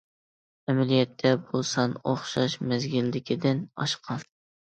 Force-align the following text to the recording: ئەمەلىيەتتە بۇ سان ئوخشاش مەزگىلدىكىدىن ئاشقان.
ئەمەلىيەتتە 0.71 1.33
بۇ 1.49 1.59
سان 1.73 1.93
ئوخشاش 1.99 2.57
مەزگىلدىكىدىن 2.71 3.61
ئاشقان. 3.83 4.27